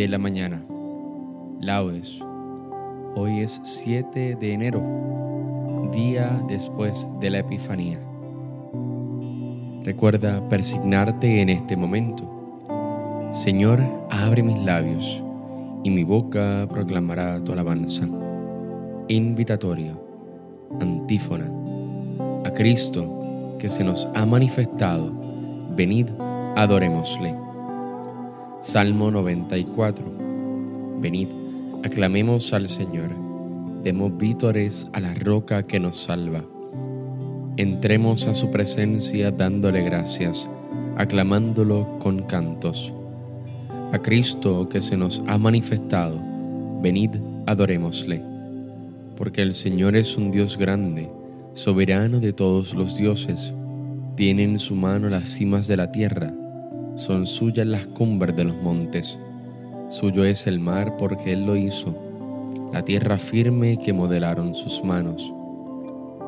de 0.00 0.08
la 0.08 0.16
mañana. 0.16 0.62
Laudes. 1.60 2.20
Hoy 3.16 3.40
es 3.40 3.60
7 3.64 4.34
de 4.34 4.52
enero, 4.54 4.80
día 5.92 6.42
después 6.48 7.06
de 7.20 7.28
la 7.28 7.40
Epifanía. 7.40 8.00
Recuerda 9.84 10.48
persignarte 10.48 11.42
en 11.42 11.50
este 11.50 11.76
momento. 11.76 12.24
Señor, 13.32 13.78
abre 14.08 14.42
mis 14.42 14.56
labios 14.64 15.22
y 15.84 15.90
mi 15.90 16.02
boca 16.04 16.66
proclamará 16.70 17.42
tu 17.42 17.52
alabanza. 17.52 18.08
Invitatorio, 19.08 20.02
antífona, 20.80 21.52
a 22.46 22.50
Cristo 22.54 23.56
que 23.58 23.68
se 23.68 23.84
nos 23.84 24.08
ha 24.14 24.24
manifestado, 24.24 25.12
venid, 25.76 26.06
adorémosle. 26.56 27.49
Salmo 28.62 29.10
94. 29.10 30.04
Venid, 31.00 31.28
aclamemos 31.82 32.52
al 32.52 32.68
Señor, 32.68 33.08
demos 33.82 34.14
vítores 34.18 34.86
a 34.92 35.00
la 35.00 35.14
roca 35.14 35.66
que 35.66 35.80
nos 35.80 35.96
salva. 35.96 36.44
Entremos 37.56 38.26
a 38.26 38.34
su 38.34 38.50
presencia 38.50 39.30
dándole 39.30 39.82
gracias, 39.82 40.46
aclamándolo 40.98 41.98
con 42.00 42.24
cantos. 42.24 42.92
A 43.92 43.98
Cristo 43.98 44.68
que 44.68 44.82
se 44.82 44.94
nos 44.94 45.22
ha 45.26 45.38
manifestado, 45.38 46.20
venid, 46.82 47.12
adorémosle. 47.46 48.22
Porque 49.16 49.40
el 49.40 49.54
Señor 49.54 49.96
es 49.96 50.18
un 50.18 50.30
Dios 50.30 50.58
grande, 50.58 51.10
soberano 51.54 52.20
de 52.20 52.34
todos 52.34 52.74
los 52.74 52.98
dioses. 52.98 53.54
Tiene 54.16 54.42
en 54.44 54.58
su 54.58 54.74
mano 54.74 55.08
las 55.08 55.30
cimas 55.30 55.66
de 55.66 55.78
la 55.78 55.90
tierra 55.92 56.34
son 56.96 57.26
suyas 57.26 57.66
las 57.66 57.86
cumbres 57.86 58.36
de 58.36 58.44
los 58.44 58.56
montes. 58.56 59.18
Suyo 59.88 60.24
es 60.24 60.46
el 60.46 60.60
mar 60.60 60.96
porque 60.96 61.32
Él 61.32 61.46
lo 61.46 61.56
hizo, 61.56 61.94
la 62.72 62.84
tierra 62.84 63.18
firme 63.18 63.78
que 63.78 63.92
modelaron 63.92 64.54
sus 64.54 64.84
manos. 64.84 65.32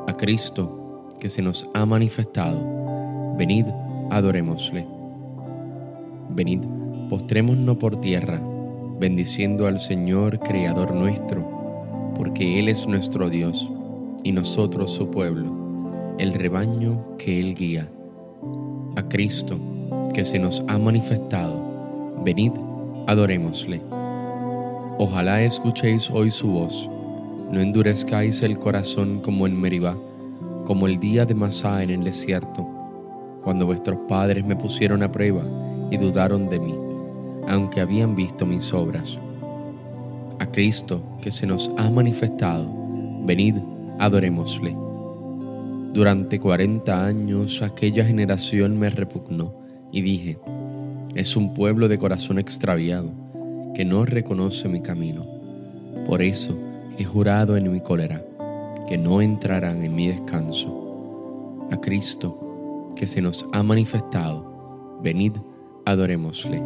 A 0.09 0.17
Cristo, 0.17 1.09
que 1.21 1.29
se 1.29 1.43
nos 1.43 1.69
ha 1.75 1.87
manifestado, 1.87 3.37
venid, 3.37 3.67
adorémosle. 4.11 4.87
Venid, 6.31 6.61
postrémonos 7.09 7.77
por 7.77 8.01
tierra, 8.01 8.41
bendiciendo 8.99 9.67
al 9.67 9.79
Señor, 9.79 10.41
Creador 10.41 10.95
nuestro, 10.95 12.13
porque 12.17 12.59
Él 12.59 12.69
es 12.69 12.87
nuestro 12.89 13.31
Dios 13.31 13.71
y 14.25 14.33
nosotros 14.33 14.91
su 14.93 15.11
pueblo, 15.11 16.17
el 16.19 16.35
rebaño 16.35 17.17
que 17.19 17.39
Él 17.39 17.55
guía. 17.55 17.89
A 18.97 19.09
Cristo, 19.09 19.59
que 20.13 20.25
se 20.25 20.39
nos 20.39 20.63
ha 20.69 20.79
manifestado. 20.79 22.23
Venid, 22.25 22.53
adorémosle. 23.07 23.81
Ojalá 24.99 25.43
escuchéis 25.43 26.11
hoy 26.11 26.31
su 26.31 26.49
voz. 26.49 26.89
No 27.51 27.61
endurezcáis 27.61 28.43
el 28.43 28.59
corazón 28.59 29.21
como 29.21 29.47
en 29.47 29.59
Meribá, 29.59 29.97
como 30.65 30.87
el 30.87 31.01
día 31.01 31.25
de 31.25 31.35
Masá 31.35 31.83
en 31.83 31.91
el 31.91 32.05
desierto, 32.05 32.67
cuando 33.43 33.67
vuestros 33.67 33.99
padres 34.09 34.45
me 34.45 34.57
pusieron 34.57 35.03
a 35.03 35.11
prueba 35.11 35.43
y 35.91 35.97
dudaron 35.97 36.49
de 36.49 36.61
mí, 36.61 36.75
aunque 37.49 37.81
habían 37.81 38.15
visto 38.15 38.47
mis 38.47 38.73
obras. 38.73 39.19
A 40.39 40.47
Cristo 40.47 41.03
que 41.21 41.31
se 41.31 41.47
nos 41.47 41.71
ha 41.77 41.91
manifestado, 41.91 42.67
venid, 43.25 43.57
adorémosle. 43.99 44.77
Durante 45.93 46.39
cuarenta 46.41 47.05
años 47.05 47.61
aquella 47.61 48.05
generación 48.05 48.79
me 48.79 48.89
repugnó 48.89 49.62
y 49.93 50.01
dije, 50.01 50.39
es 51.15 51.37
un 51.37 51.53
pueblo 51.53 51.87
de 51.87 51.99
corazón 51.99 52.39
extraviado 52.39 53.11
que 53.75 53.85
no 53.85 54.05
reconoce 54.05 54.69
mi 54.69 54.81
camino. 54.81 55.27
Por 56.07 56.23
eso 56.23 56.59
he 56.99 57.05
jurado 57.05 57.57
en 57.57 57.71
mi 57.71 57.81
cólera 57.81 58.25
que 58.89 58.97
no 58.99 59.21
entrarán 59.21 59.85
en 59.85 59.95
mi 59.95 60.09
descanso. 60.09 61.67
A 61.71 61.81
Cristo, 61.81 62.91
que 62.97 63.07
se 63.07 63.23
nos 63.23 63.47
ha 63.53 63.63
manifestado, 63.63 64.99
venid, 65.03 65.33
adorémosle. 65.85 66.63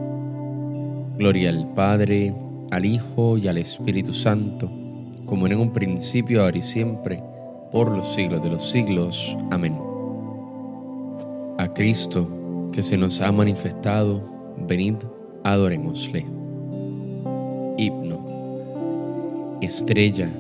Gloria 1.19 1.50
al 1.50 1.72
Padre, 1.75 2.34
al 2.70 2.84
Hijo 2.84 3.38
y 3.38 3.48
al 3.48 3.58
Espíritu 3.58 4.12
Santo, 4.12 4.70
como 5.25 5.47
en 5.47 5.58
un 5.58 5.72
principio, 5.72 6.43
ahora 6.43 6.58
y 6.58 6.62
siempre, 6.62 7.22
por 7.72 7.91
los 7.91 8.14
siglos 8.14 8.43
de 8.43 8.50
los 8.50 8.70
siglos. 8.70 9.37
Amén. 9.50 9.76
A 11.58 11.72
Cristo, 11.72 12.28
que 12.76 12.82
se 12.82 12.98
nos 12.98 13.22
ha 13.22 13.32
manifestado, 13.32 14.20
venid, 14.69 14.97
adorémosle. 15.44 16.26
Himno. 17.78 19.59
Estrella, 19.62 20.31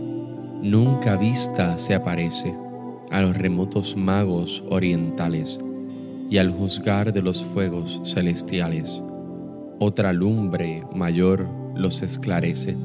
nunca 0.60 1.16
vista 1.16 1.78
se 1.78 1.94
aparece 1.94 2.54
a 3.10 3.22
los 3.22 3.38
remotos 3.38 3.96
magos 3.96 4.62
orientales 4.68 5.58
y 6.28 6.36
al 6.36 6.50
juzgar 6.50 7.14
de 7.14 7.22
los 7.22 7.42
fuegos 7.42 8.02
celestiales. 8.04 9.02
Otra 9.78 10.12
lumbre 10.12 10.84
mayor 10.94 11.48
los 11.74 12.02
esclarece. 12.02 12.76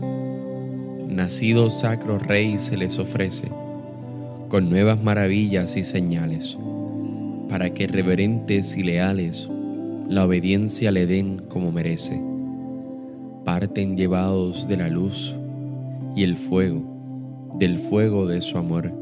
Nacido 1.10 1.70
sacro 1.70 2.20
rey 2.20 2.58
se 2.58 2.78
les 2.78 2.98
ofrece 3.00 3.50
con 4.48 4.70
nuevas 4.70 5.04
maravillas 5.04 5.76
y 5.76 5.84
señales 5.84 6.58
para 7.52 7.74
que 7.74 7.86
reverentes 7.86 8.78
y 8.78 8.84
leales 8.84 9.50
la 10.08 10.24
obediencia 10.24 10.90
le 10.90 11.06
den 11.06 11.44
como 11.50 11.74
merece. 11.74 12.24
Parten 13.44 13.98
llevados 13.98 14.70
de 14.70 14.78
la 14.78 14.88
luz 14.88 15.36
y 16.16 16.24
el 16.24 16.38
fuego, 16.38 16.82
del 17.60 17.78
fuego 17.78 18.26
de 18.26 18.40
su 18.40 18.58
amor, 18.58 18.94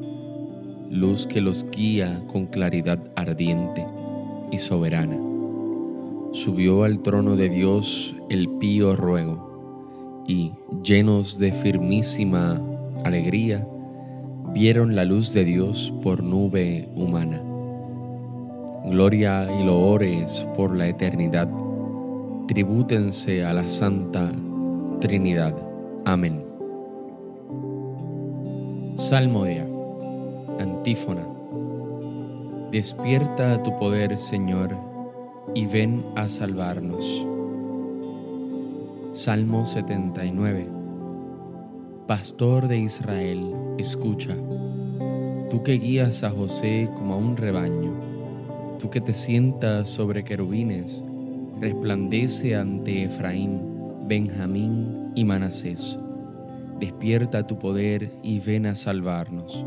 luz 0.90 1.28
que 1.28 1.42
los 1.42 1.64
guía 1.70 2.24
con 2.26 2.48
claridad 2.48 2.98
ardiente 3.16 3.86
y 4.52 4.58
soberana. 4.58 5.18
Subió 6.32 6.86
al 6.86 7.04
trono 7.04 7.36
de 7.36 7.50
Dios 7.50 8.16
el 8.32 8.50
pío 8.50 8.96
ruego, 8.96 10.24
y, 10.28 10.54
llenos 10.84 11.38
de 11.38 11.52
firmísima 11.52 12.60
alegría, 13.06 13.68
vieron 14.54 14.96
la 14.96 15.06
luz 15.06 15.34
de 15.34 15.46
Dios 15.46 15.94
por 16.02 16.24
nube 16.24 16.90
humana 16.96 17.44
gloria 18.90 19.48
y 19.60 19.64
loores 19.64 20.48
por 20.56 20.76
la 20.76 20.88
eternidad, 20.88 21.48
tribútense 22.48 23.46
a 23.46 23.54
la 23.54 23.68
Santa 23.68 24.32
Trinidad. 25.00 25.56
Amén. 26.06 26.44
Salmodia, 28.98 29.68
antífona. 30.60 31.26
Despierta 32.72 33.62
tu 33.62 33.78
poder, 33.78 34.18
Señor, 34.18 34.76
y 35.54 35.68
ven 35.68 36.04
a 36.16 36.28
salvarnos. 36.28 37.28
Salmo 39.14 39.68
79. 39.68 40.68
Pastor 42.08 42.68
de 42.68 42.80
Israel, 42.80 43.54
escucha. 43.78 44.36
Tú 45.52 45.62
que 45.64 45.74
guías 45.74 46.24
a 46.24 46.32
José 46.32 46.90
como 46.96 47.14
a 47.14 47.18
un 47.18 47.38
rebaño 47.38 48.09
Tú 48.80 48.90
que 48.90 49.02
te 49.02 49.14
sientas 49.14 49.90
sobre 49.90 50.24
querubines, 50.24 51.04
resplandece 51.60 52.56
ante 52.56 53.04
Efraín, 53.04 53.62
Benjamín 54.08 55.12
y 55.16 55.26
Manasés. 55.26 56.00
Despierta 56.80 57.46
tu 57.46 57.60
poder 57.60 58.10
y 58.24 58.40
ven 58.40 58.66
a 58.66 58.76
salvarnos. 58.78 59.66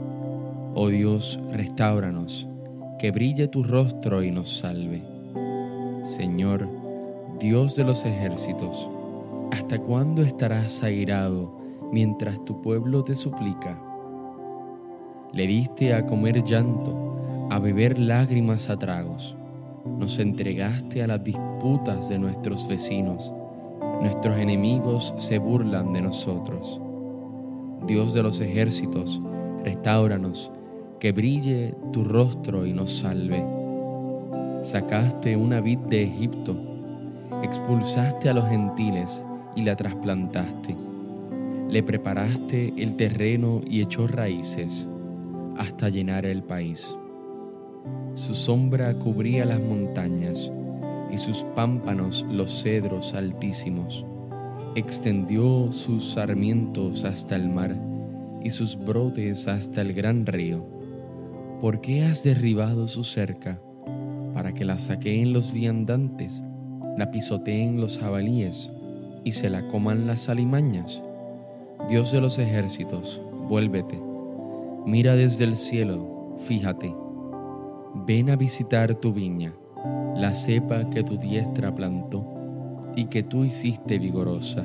Oh 0.75 0.88
Dios, 0.88 1.38
restauranos, 1.50 2.49
que 2.99 3.11
brille 3.11 3.49
tu 3.49 3.62
rostro 3.62 4.23
y 4.23 4.31
nos 4.31 4.56
salve. 4.56 5.03
Señor, 6.05 6.67
Dios 7.38 7.76
de 7.76 7.85
los 7.85 8.06
ejércitos, 8.06 8.88
¿hasta 9.50 9.79
cuándo 9.79 10.23
estarás 10.23 10.82
airado 10.82 11.61
mientras 11.93 12.43
tu 12.47 12.62
pueblo 12.62 13.05
te 13.05 13.15
suplica? 13.15 13.79
Le 15.35 15.47
diste 15.47 15.93
a 15.93 16.06
comer 16.06 16.43
llanto 16.43 17.12
a 17.52 17.58
beber 17.58 17.99
lágrimas 17.99 18.70
a 18.70 18.78
tragos. 18.78 19.37
Nos 19.99 20.19
entregaste 20.19 21.02
a 21.02 21.06
las 21.06 21.22
disputas 21.22 22.08
de 22.08 22.19
nuestros 22.19 22.66
vecinos. 22.66 23.31
Nuestros 24.00 24.38
enemigos 24.38 25.12
se 25.19 25.37
burlan 25.37 25.93
de 25.93 26.00
nosotros. 26.00 26.81
Dios 27.87 28.14
de 28.14 28.22
los 28.22 28.40
ejércitos, 28.40 29.20
restauranos, 29.64 30.50
que 30.99 31.12
brille 31.12 31.75
tu 31.93 32.04
rostro 32.04 32.64
y 32.64 32.72
nos 32.72 32.90
salve. 32.90 33.44
Sacaste 34.62 35.37
una 35.37 35.60
vid 35.60 35.78
de 35.90 36.05
Egipto, 36.05 36.56
expulsaste 37.43 38.31
a 38.31 38.34
los 38.34 38.48
gentiles 38.48 39.22
y 39.55 39.60
la 39.60 39.76
trasplantaste. 39.76 40.75
Le 41.69 41.82
preparaste 41.82 42.72
el 42.78 42.96
terreno 42.96 43.60
y 43.69 43.82
echó 43.82 44.06
raíces 44.06 44.88
hasta 45.58 45.90
llenar 45.90 46.25
el 46.25 46.43
país. 46.43 46.96
Su 48.14 48.35
sombra 48.35 48.93
cubría 48.99 49.47
las 49.47 49.61
montañas 49.61 50.50
y 51.11 51.17
sus 51.17 51.44
pámpanos 51.55 52.26
los 52.31 52.62
cedros 52.62 53.14
altísimos. 53.14 54.05
extendió 54.75 55.70
sus 55.70 56.12
sarmientos 56.12 57.05
hasta 57.05 57.37
el 57.37 57.49
mar 57.50 57.76
y 58.43 58.50
sus 58.50 58.79
brotes 58.79 59.47
hasta 59.47 59.82
el 59.82 59.93
gran 59.93 60.25
río. 60.26 60.64
¿Por 61.61 61.81
qué 61.81 62.05
has 62.05 62.23
derribado 62.23 62.87
su 62.87 63.05
cerca? 63.05 63.61
Para 64.35 64.53
que 64.53 64.65
la 64.65 64.79
saqueen 64.79 65.32
los 65.32 65.53
viandantes, 65.53 66.43
la 66.97 67.11
pisoteen 67.11 67.81
los 67.81 67.99
jabalíes 67.99 68.70
y 69.25 69.32
se 69.32 69.50
la 69.50 69.69
coman 69.69 70.06
las 70.06 70.29
alimañas. 70.29 71.03
Dios 71.88 72.12
de 72.12 72.20
los 72.20 72.38
ejércitos, 72.38 73.23
vuélvete, 73.49 74.00
mira 74.87 75.17
desde 75.17 75.44
el 75.44 75.56
cielo, 75.56 76.37
fíjate, 76.38 76.94
ven 77.94 78.31
a 78.31 78.37
visitar 78.37 78.94
tu 78.94 79.12
viña, 79.12 79.53
la 80.17 80.35
cepa 80.35 80.89
que 80.91 81.03
tu 81.03 81.17
diestra 81.17 81.75
plantó 81.75 82.25
y 82.97 83.06
que 83.06 83.23
tú 83.23 83.44
hiciste 83.44 83.99
vigorosa. 83.99 84.65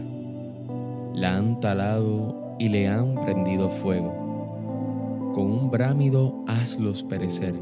La 1.13 1.35
han 1.35 1.59
talado 1.59 2.55
y 2.59 2.69
le 2.69 2.87
han 2.87 3.15
prendido 3.15 3.69
fuego. 3.69 5.31
Con 5.33 5.45
un 5.45 5.71
brámido 5.71 6.35
hazlos 6.47 7.03
perecer. 7.03 7.55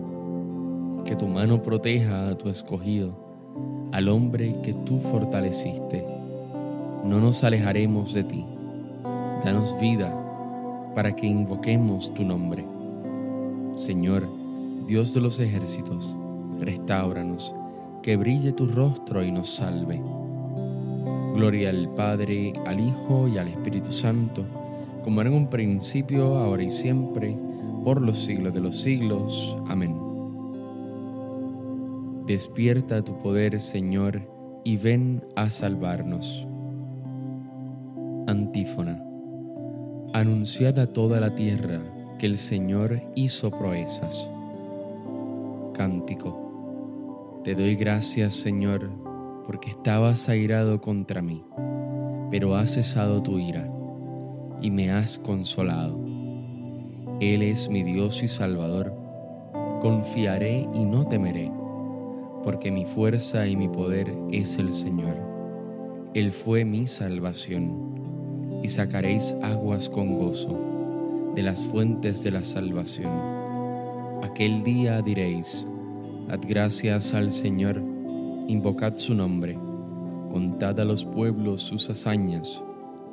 Que 1.05 1.15
tu 1.15 1.27
mano 1.27 1.61
proteja 1.61 2.29
a 2.29 2.37
tu 2.37 2.49
escogido, 2.49 3.13
al 3.91 4.09
hombre 4.09 4.55
que 4.63 4.73
tú 4.73 4.99
fortaleciste. 4.99 6.05
No 7.03 7.19
nos 7.19 7.43
alejaremos 7.43 8.13
de 8.13 8.23
ti. 8.23 8.45
Danos 9.43 9.79
vida 9.79 10.13
para 10.95 11.15
que 11.15 11.27
invoquemos 11.27 12.13
tu 12.13 12.23
nombre. 12.23 12.65
Señor, 13.75 14.27
Dios 14.87 15.15
de 15.15 15.21
los 15.21 15.39
ejércitos, 15.39 16.15
restauranos, 16.59 17.55
que 18.03 18.17
brille 18.17 18.51
tu 18.51 18.67
rostro 18.67 19.23
y 19.23 19.31
nos 19.31 19.49
salve. 19.49 19.99
Gloria 21.33 21.71
al 21.71 21.89
Padre, 21.95 22.53
al 22.67 22.79
Hijo 22.79 23.27
y 23.27 23.39
al 23.39 23.47
Espíritu 23.47 23.91
Santo, 23.91 24.45
como 25.03 25.21
era 25.21 25.31
en 25.31 25.37
un 25.37 25.49
principio, 25.49 26.37
ahora 26.37 26.61
y 26.61 26.69
siempre, 26.69 27.35
por 27.83 27.99
los 27.99 28.19
siglos 28.19 28.53
de 28.53 28.61
los 28.61 28.79
siglos. 28.79 29.57
Amén. 29.67 29.95
Despierta 32.27 33.03
tu 33.03 33.17
poder, 33.17 33.59
Señor, 33.59 34.21
y 34.63 34.77
ven 34.77 35.23
a 35.35 35.49
salvarnos. 35.49 36.47
Antífona. 38.27 39.03
Anunciad 40.13 40.77
a 40.77 40.93
toda 40.93 41.19
la 41.19 41.33
tierra 41.33 41.81
que 42.19 42.27
el 42.27 42.37
Señor 42.37 43.01
hizo 43.15 43.49
proezas. 43.49 44.29
Cántico. 45.75 47.41
Te 47.43 47.53
doy 47.53 47.75
gracias, 47.75 48.33
Señor, 48.35 48.89
porque 49.45 49.71
estabas 49.71 50.29
airado 50.29 50.79
contra 50.79 51.21
mí, 51.21 51.43
pero 52.31 52.55
has 52.55 52.75
cesado 52.75 53.21
tu 53.21 53.37
ira 53.37 53.69
y 54.61 54.71
me 54.71 54.89
has 54.91 55.19
consolado. 55.19 55.99
Él 57.19 57.43
es 57.43 57.69
mi 57.69 57.83
Dios 57.83 58.23
y 58.23 58.27
Salvador. 58.27 58.93
Confiaré 59.81 60.67
y 60.73 60.85
no 60.85 61.05
temeré, 61.07 61.51
porque 62.43 62.71
mi 62.71 62.85
fuerza 62.85 63.45
y 63.45 63.55
mi 63.55 63.67
poder 63.67 64.11
es 64.31 64.57
el 64.57 64.73
Señor. 64.73 65.15
Él 66.13 66.31
fue 66.31 66.63
mi 66.63 66.87
salvación, 66.87 68.59
y 68.63 68.69
sacaréis 68.69 69.35
aguas 69.43 69.89
con 69.89 70.17
gozo 70.17 70.57
de 71.35 71.43
las 71.43 71.63
fuentes 71.63 72.23
de 72.23 72.31
la 72.31 72.43
salvación. 72.43 73.34
Aquel 74.25 74.63
día 74.63 75.03
diréis, 75.03 75.67
dad 76.27 76.39
gracias 76.47 77.13
al 77.13 77.29
Señor 77.29 77.79
invocad 78.47 78.97
su 78.97 79.13
nombre, 79.13 79.55
contad 80.31 80.79
a 80.79 80.83
los 80.83 81.05
pueblos 81.05 81.61
sus 81.61 81.87
hazañas, 81.91 82.59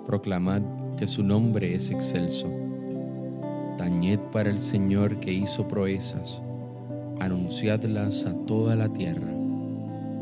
proclamad 0.07 0.63
que 0.97 1.07
su 1.07 1.23
nombre 1.23 1.75
es 1.75 1.91
excelso. 1.91 2.51
Tañed 3.77 4.21
para 4.33 4.49
el 4.49 4.59
Señor 4.59 5.21
que 5.21 5.35
hizo 5.35 5.69
proezas, 5.69 6.43
anunciadlas 7.21 8.25
a 8.25 8.33
toda 8.47 8.75
la 8.75 8.89
tierra. 8.89 9.35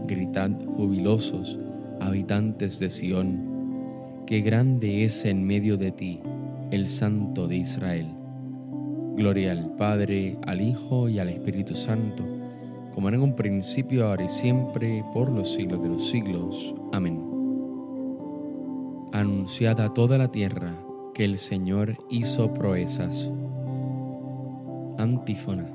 Gritad 0.09 0.51
jubilosos, 0.77 1.57
habitantes 2.01 2.81
de 2.81 2.91
Sión, 2.91 4.25
que 4.27 4.41
grande 4.41 5.05
es 5.05 5.25
en 5.25 5.47
medio 5.47 5.77
de 5.77 5.93
ti 5.93 6.21
el 6.73 6.89
Santo 6.89 7.47
de 7.47 7.59
Israel. 7.59 8.20
Gloria 9.17 9.53
al 9.53 9.75
Padre, 9.77 10.39
al 10.47 10.61
Hijo 10.61 11.09
y 11.09 11.19
al 11.19 11.29
Espíritu 11.29 11.75
Santo 11.75 12.41
como 12.95 13.09
era 13.09 13.17
en 13.17 13.23
un 13.23 13.35
principio, 13.35 14.07
ahora 14.07 14.25
y 14.25 14.29
siempre, 14.29 15.05
por 15.13 15.31
los 15.31 15.53
siglos 15.53 15.83
de 15.83 15.89
los 15.89 16.11
siglos. 16.11 16.75
Amén. 16.93 17.19
Anunciad 19.13 19.81
a 19.81 19.93
toda 19.95 20.19
la 20.19 20.31
tierra 20.31 20.75
que 21.15 21.25
el 21.25 21.39
Señor 21.39 21.97
hizo 22.11 22.53
proezas. 22.53 23.31
Antífona. 24.99 25.69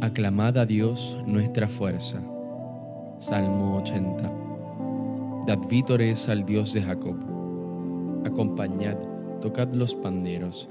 Aclamad 0.00 0.58
a 0.58 0.66
Dios 0.66 1.18
nuestra 1.26 1.68
fuerza. 1.68 2.22
Salmo 3.18 3.76
80. 3.78 4.32
Dad 5.46 5.58
vítores 5.68 6.28
al 6.28 6.46
Dios 6.46 6.72
de 6.72 6.82
Jacob. 6.82 7.16
Acompañad, 8.24 8.96
tocad 9.40 9.72
los 9.72 9.94
panderos, 9.94 10.70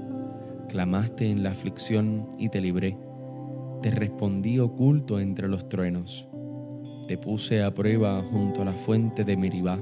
Clamaste 0.71 1.29
en 1.29 1.43
la 1.43 1.51
aflicción 1.51 2.27
y 2.39 2.49
te 2.49 2.61
libré 2.61 2.97
te 3.81 3.89
respondí 3.89 4.59
oculto 4.59 5.19
entre 5.19 5.47
los 5.47 5.67
truenos. 5.67 6.27
Te 7.07 7.17
puse 7.17 7.63
a 7.63 7.73
prueba 7.73 8.21
junto 8.31 8.61
a 8.61 8.65
la 8.65 8.73
fuente 8.73 9.23
de 9.23 9.35
Meribá. 9.35 9.79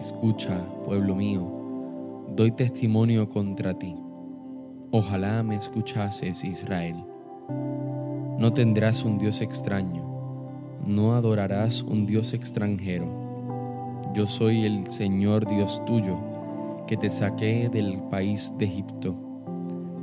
Escucha, 0.00 0.64
pueblo 0.86 1.14
mío, 1.14 2.26
doy 2.34 2.52
testimonio 2.52 3.28
contra 3.28 3.78
ti. 3.78 3.94
Ojalá 4.92 5.42
me 5.42 5.56
escuchases, 5.56 6.42
Israel. 6.42 7.04
No 8.38 8.52
tendrás 8.54 9.04
un 9.04 9.18
Dios 9.18 9.42
extraño, 9.42 10.02
no 10.86 11.14
adorarás 11.14 11.82
un 11.82 12.06
Dios 12.06 12.32
extranjero. 12.32 13.06
Yo 14.14 14.26
soy 14.26 14.64
el 14.64 14.90
Señor 14.90 15.46
Dios 15.46 15.84
tuyo, 15.84 16.16
que 16.86 16.96
te 16.96 17.10
saqué 17.10 17.68
del 17.68 17.98
país 18.10 18.52
de 18.56 18.64
Egipto. 18.64 19.25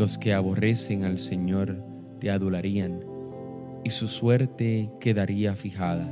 Los 0.00 0.16
que 0.16 0.32
aborrecen 0.32 1.04
al 1.04 1.18
Señor 1.18 1.84
te 2.20 2.30
adularían 2.30 3.04
y 3.84 3.90
su 3.90 4.08
suerte 4.08 4.90
quedaría 4.98 5.54
fijada. 5.54 6.10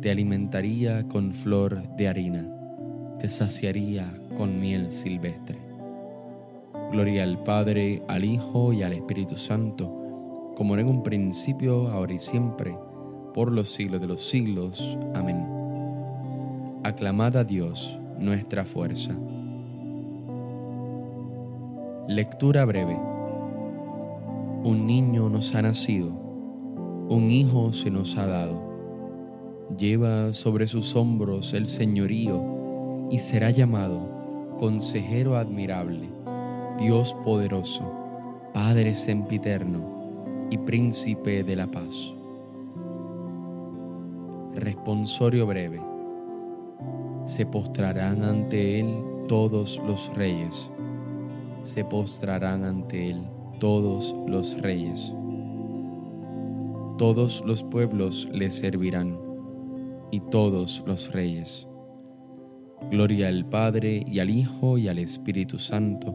Te 0.00 0.10
alimentaría 0.10 1.06
con 1.06 1.34
flor 1.34 1.94
de 1.98 2.08
harina, 2.08 2.48
te 3.18 3.28
saciaría 3.28 4.18
con 4.38 4.58
miel 4.58 4.90
silvestre. 4.90 5.58
Gloria 6.90 7.24
al 7.24 7.42
Padre, 7.42 8.02
al 8.08 8.24
Hijo 8.24 8.72
y 8.72 8.82
al 8.82 8.94
Espíritu 8.94 9.36
Santo, 9.36 10.54
como 10.56 10.72
era 10.72 10.80
en 10.80 10.88
un 10.88 11.02
principio, 11.02 11.88
ahora 11.88 12.14
y 12.14 12.18
siempre, 12.18 12.74
por 13.34 13.52
los 13.52 13.68
siglos 13.74 14.00
de 14.00 14.06
los 14.06 14.26
siglos. 14.26 14.96
Amén. 15.14 15.46
Aclamad 16.82 17.36
a 17.36 17.44
Dios, 17.44 18.00
nuestra 18.18 18.64
fuerza. 18.64 19.14
Lectura 22.08 22.64
breve. 22.64 22.96
Un 24.64 24.86
niño 24.86 25.28
nos 25.28 25.54
ha 25.54 25.62
nacido 25.62 26.26
un 27.08 27.30
hijo 27.30 27.72
se 27.72 27.88
nos 27.88 28.16
ha 28.16 28.26
dado. 28.26 28.60
Lleva 29.78 30.32
sobre 30.32 30.66
sus 30.66 30.96
hombros 30.96 31.54
el 31.54 31.68
señorío 31.68 32.42
y 33.10 33.20
será 33.20 33.50
llamado 33.50 34.56
consejero 34.58 35.36
admirable, 35.36 36.08
Dios 36.80 37.14
poderoso, 37.24 37.92
Padre 38.52 38.94
sempiterno 38.94 40.46
y 40.50 40.58
príncipe 40.58 41.44
de 41.44 41.54
la 41.54 41.68
paz. 41.68 42.12
Responsorio 44.54 45.46
breve. 45.46 45.80
Se 47.26 47.46
postrarán 47.46 48.24
ante 48.24 48.80
Él 48.80 48.96
todos 49.28 49.80
los 49.86 50.12
reyes. 50.16 50.70
Se 51.66 51.84
postrarán 51.84 52.62
ante 52.62 53.10
Él 53.10 53.26
todos 53.58 54.14
los 54.28 54.56
reyes. 54.62 55.12
Todos 56.96 57.42
los 57.44 57.64
pueblos 57.64 58.28
le 58.32 58.50
servirán 58.50 59.18
y 60.12 60.20
todos 60.20 60.84
los 60.86 61.12
reyes. 61.12 61.66
Gloria 62.92 63.26
al 63.26 63.46
Padre 63.46 64.04
y 64.06 64.20
al 64.20 64.30
Hijo 64.30 64.78
y 64.78 64.86
al 64.86 65.00
Espíritu 65.00 65.58
Santo. 65.58 66.14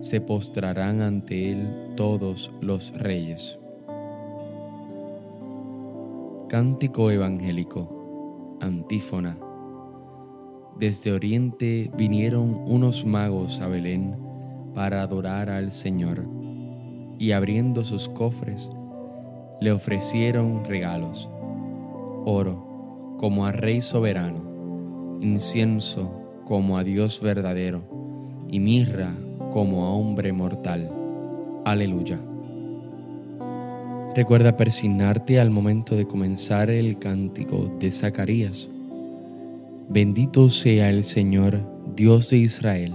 Se 0.00 0.22
postrarán 0.22 1.02
ante 1.02 1.52
Él 1.52 1.92
todos 1.94 2.50
los 2.62 2.90
reyes. 2.94 3.58
Cántico 6.48 7.10
Evangélico. 7.10 8.56
Antífona. 8.62 9.38
Desde 10.78 11.12
Oriente 11.12 11.90
vinieron 11.98 12.62
unos 12.66 13.04
magos 13.04 13.60
a 13.60 13.68
Belén 13.68 14.29
para 14.74 15.02
adorar 15.02 15.50
al 15.50 15.70
Señor, 15.70 16.24
y 17.18 17.32
abriendo 17.32 17.84
sus 17.84 18.08
cofres, 18.08 18.70
le 19.60 19.72
ofrecieron 19.72 20.64
regalos, 20.64 21.28
oro 22.24 23.16
como 23.18 23.46
a 23.46 23.52
Rey 23.52 23.80
soberano 23.80 24.50
incienso 25.20 26.10
como 26.44 26.78
a 26.78 26.84
Dios 26.84 27.20
verdadero 27.20 27.82
y 28.48 28.58
mirra 28.58 29.14
como 29.52 29.84
a 29.84 29.90
hombre 29.90 30.32
mortal. 30.32 30.90
Aleluya. 31.64 32.18
Recuerda 34.14 34.56
persignarte 34.56 35.38
al 35.38 35.50
momento 35.50 35.94
de 35.94 36.06
comenzar 36.06 36.70
el 36.70 36.98
cántico 36.98 37.70
de 37.78 37.90
Zacarías. 37.90 38.68
Bendito 39.88 40.50
sea 40.50 40.90
el 40.90 41.04
Señor, 41.04 41.60
Dios 41.94 42.30
de 42.30 42.38
Israel, 42.38 42.94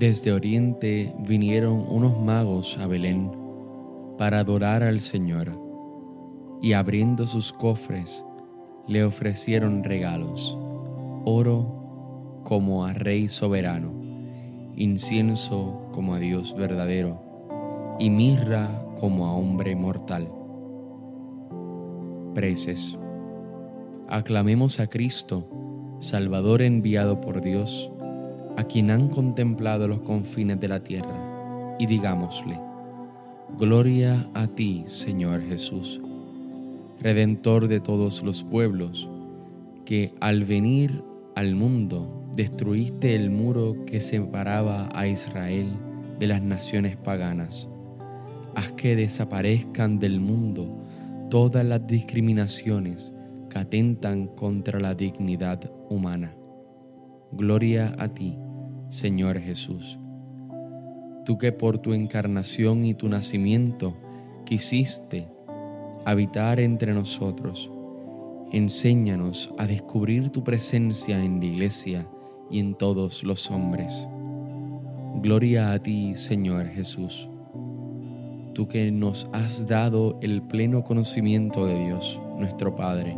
Desde 0.00 0.32
Oriente 0.32 1.14
vinieron 1.18 1.84
unos 1.86 2.18
magos 2.18 2.78
a 2.78 2.86
Belén 2.86 3.30
para 4.16 4.38
adorar 4.38 4.82
al 4.82 5.02
Señor, 5.02 5.52
y 6.62 6.72
abriendo 6.72 7.26
sus 7.26 7.52
cofres, 7.52 8.24
le 8.88 9.04
ofrecieron 9.04 9.84
regalos, 9.84 10.56
oro, 11.26 12.40
como 12.44 12.86
a 12.86 12.94
Rey 12.94 13.28
soberano, 13.28 13.92
incienso 14.74 15.90
como 15.92 16.14
a 16.14 16.18
Dios 16.18 16.56
verdadero, 16.56 17.20
y 17.98 18.08
mirra 18.08 18.82
como 18.98 19.26
a 19.26 19.34
hombre 19.34 19.76
mortal. 19.76 20.32
Preces. 22.32 22.98
Aclamemos 24.08 24.80
a 24.80 24.86
Cristo, 24.86 25.46
Salvador 26.00 26.62
enviado 26.62 27.20
por 27.20 27.42
Dios, 27.42 27.92
a 28.56 28.64
quien 28.64 28.90
han 28.90 29.08
contemplado 29.08 29.88
los 29.88 30.00
confines 30.00 30.60
de 30.60 30.68
la 30.68 30.82
tierra, 30.82 31.76
y 31.78 31.86
digámosle, 31.86 32.60
Gloria 33.58 34.28
a 34.34 34.46
ti, 34.46 34.84
Señor 34.86 35.42
Jesús, 35.42 36.00
Redentor 37.00 37.68
de 37.68 37.80
todos 37.80 38.22
los 38.22 38.44
pueblos, 38.44 39.08
que 39.84 40.14
al 40.20 40.44
venir 40.44 41.02
al 41.34 41.54
mundo 41.54 42.28
destruiste 42.36 43.16
el 43.16 43.30
muro 43.30 43.84
que 43.86 44.00
separaba 44.00 44.88
a 44.94 45.06
Israel 45.06 45.68
de 46.18 46.26
las 46.26 46.42
naciones 46.42 46.96
paganas. 46.96 47.68
Haz 48.54 48.72
que 48.72 48.96
desaparezcan 48.96 49.98
del 49.98 50.20
mundo 50.20 50.84
todas 51.30 51.64
las 51.64 51.86
discriminaciones 51.86 53.12
que 53.48 53.58
atentan 53.58 54.26
contra 54.26 54.78
la 54.80 54.94
dignidad 54.94 55.70
humana. 55.88 56.34
Gloria 57.32 57.94
a 57.98 58.08
ti, 58.08 58.36
Señor 58.88 59.38
Jesús. 59.38 60.00
Tú 61.24 61.38
que 61.38 61.52
por 61.52 61.78
tu 61.78 61.92
encarnación 61.92 62.84
y 62.84 62.94
tu 62.94 63.08
nacimiento 63.08 63.94
quisiste 64.44 65.28
habitar 66.04 66.58
entre 66.58 66.92
nosotros, 66.92 67.70
enséñanos 68.50 69.54
a 69.58 69.68
descubrir 69.68 70.30
tu 70.30 70.42
presencia 70.42 71.22
en 71.22 71.38
la 71.38 71.46
iglesia 71.46 72.08
y 72.50 72.58
en 72.58 72.74
todos 72.74 73.22
los 73.22 73.48
hombres. 73.48 74.08
Gloria 75.22 75.72
a 75.72 75.78
ti, 75.78 76.16
Señor 76.16 76.66
Jesús, 76.66 77.28
tú 78.54 78.66
que 78.66 78.90
nos 78.90 79.28
has 79.32 79.68
dado 79.68 80.18
el 80.20 80.42
pleno 80.42 80.82
conocimiento 80.82 81.64
de 81.64 81.78
Dios, 81.78 82.20
nuestro 82.38 82.74
Padre. 82.74 83.16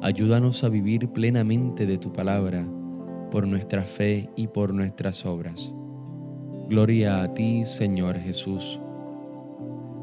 Ayúdanos 0.00 0.64
a 0.64 0.70
vivir 0.70 1.08
plenamente 1.08 1.84
de 1.84 1.98
tu 1.98 2.12
palabra, 2.14 2.66
por 3.30 3.46
nuestra 3.46 3.82
fe 3.82 4.30
y 4.36 4.48
por 4.48 4.72
nuestras 4.74 5.24
obras. 5.26 5.72
Gloria 6.68 7.22
a 7.22 7.34
ti, 7.34 7.64
Señor 7.64 8.18
Jesús, 8.18 8.80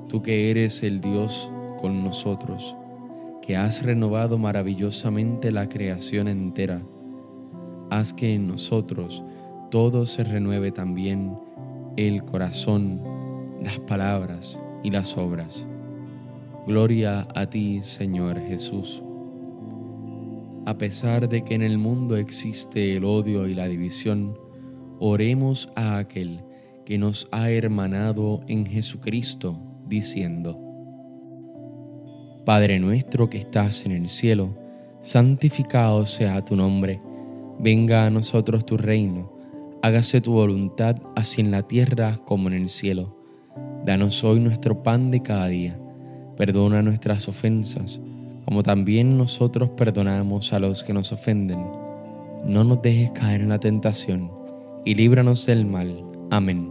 tú 0.10 0.22
que 0.22 0.50
eres 0.50 0.84
el 0.84 1.02
Dios 1.02 1.52
con 1.80 2.04
nosotros, 2.04 2.76
que 3.42 3.58
has 3.58 3.84
renovado 3.84 4.38
maravillosamente 4.38 5.52
la 5.52 5.68
creación 5.68 6.28
entera 6.28 6.82
haz 7.94 8.14
que 8.14 8.34
en 8.34 8.48
nosotros 8.48 9.24
todo 9.70 10.06
se 10.06 10.24
renueve 10.24 10.72
también 10.72 11.38
el 11.96 12.24
corazón, 12.24 13.02
las 13.62 13.80
palabras 13.80 14.60
y 14.84 14.90
las 14.90 15.18
obras. 15.18 15.68
Gloria 16.66 17.28
a 17.36 17.50
ti, 17.50 17.82
Señor 17.82 18.40
Jesús. 18.40 19.04
A 20.66 20.78
pesar 20.78 21.28
de 21.30 21.44
que 21.44 21.56
en 21.56 21.62
el 21.62 21.78
mundo 21.78 22.18
existe 22.18 22.96
el 22.96 23.06
odio 23.06 23.48
y 23.48 23.54
la 23.54 23.68
división, 23.68 24.38
oremos 25.00 25.70
a 25.76 25.98
aquel 25.98 26.42
que 26.86 26.98
nos 26.98 27.28
ha 27.32 27.50
hermanado 27.50 28.42
en 28.48 28.66
Jesucristo, 28.66 29.60
diciendo, 29.88 30.60
Padre 32.46 32.80
nuestro 32.80 33.30
que 33.30 33.38
estás 33.38 33.86
en 33.86 33.94
el 33.94 34.10
cielo, 34.10 34.58
santificado 35.02 36.06
sea 36.06 36.44
tu 36.44 36.56
nombre 36.56 37.02
Venga 37.60 38.06
a 38.06 38.10
nosotros 38.10 38.66
tu 38.66 38.78
reino, 38.78 39.32
hágase 39.82 40.22
tu 40.22 40.34
voluntad 40.34 40.98
así 41.16 41.40
en 41.40 41.52
la 41.52 41.62
tierra 41.62 42.18
como 42.26 42.48
en 42.50 42.56
el 42.56 42.70
cielo. 42.70 43.16
Danos 43.86 44.24
hoy 44.24 44.40
nuestro 44.40 44.82
pan 44.82 45.12
de 45.12 45.22
cada 45.22 45.48
día. 45.48 45.80
Perdona 46.36 46.82
nuestras 46.82 47.30
ofensas, 47.30 48.02
como 48.46 48.64
también 48.64 49.18
nosotros 49.18 49.70
perdonamos 49.72 50.54
a 50.54 50.60
los 50.60 50.84
que 50.84 50.94
nos 50.94 51.12
ofenden. 51.12 51.66
No 52.46 52.64
nos 52.64 52.82
dejes 52.82 53.12
caer 53.12 53.42
en 53.42 53.50
la 53.50 53.60
tentación, 53.60 54.32
y 54.86 54.96
líbranos 54.96 55.46
del 55.46 55.66
mal. 55.66 56.04
Amén. 56.30 56.70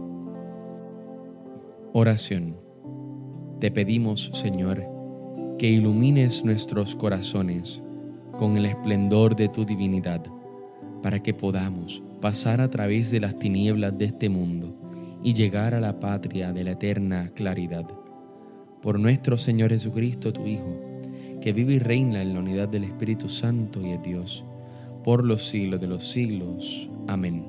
Oración. 1.93 2.57
Te 3.59 3.71
pedimos, 3.71 4.29
Señor, 4.33 4.83
que 5.57 5.69
ilumines 5.69 6.43
nuestros 6.43 6.95
corazones 6.95 7.81
con 8.37 8.57
el 8.57 8.65
esplendor 8.65 9.35
de 9.35 9.47
tu 9.47 9.65
divinidad, 9.65 10.23
para 11.01 11.21
que 11.21 11.33
podamos 11.33 12.03
pasar 12.21 12.61
a 12.61 12.69
través 12.69 13.11
de 13.11 13.19
las 13.19 13.37
tinieblas 13.37 13.97
de 13.97 14.05
este 14.05 14.29
mundo 14.29 14.75
y 15.23 15.33
llegar 15.33 15.73
a 15.73 15.79
la 15.79 15.99
patria 15.99 16.51
de 16.53 16.63
la 16.63 16.71
eterna 16.71 17.29
claridad. 17.33 17.87
Por 18.81 18.99
nuestro 18.99 19.37
Señor 19.37 19.71
Jesucristo, 19.71 20.33
tu 20.33 20.45
Hijo, 20.45 20.92
que 21.43 21.51
vive 21.51 21.73
y 21.73 21.79
reina 21.79 22.21
en 22.21 22.33
la 22.33 22.39
unidad 22.39 22.69
del 22.69 22.85
Espíritu 22.85 23.27
Santo 23.27 23.81
y 23.81 23.89
es 23.89 24.01
Dios, 24.01 24.45
por 25.03 25.25
los 25.25 25.45
siglos 25.45 25.81
de 25.81 25.87
los 25.87 26.09
siglos. 26.09 26.89
Amén. 27.05 27.43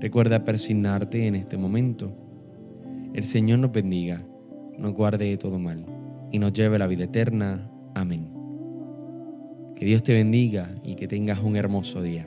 Recuerda 0.00 0.44
persignarte 0.44 1.28
en 1.28 1.36
este 1.36 1.56
momento. 1.56 2.12
El 3.14 3.22
Señor 3.22 3.60
nos 3.60 3.70
bendiga, 3.70 4.24
nos 4.76 4.92
guarde 4.92 5.28
de 5.28 5.36
todo 5.36 5.60
mal 5.60 5.86
y 6.32 6.40
nos 6.40 6.52
lleve 6.52 6.74
a 6.74 6.78
la 6.80 6.88
vida 6.88 7.04
eterna. 7.04 7.70
Amén. 7.94 8.26
Que 9.76 9.84
Dios 9.84 10.02
te 10.02 10.12
bendiga 10.12 10.74
y 10.82 10.96
que 10.96 11.06
tengas 11.06 11.38
un 11.38 11.54
hermoso 11.54 12.02
día. 12.02 12.26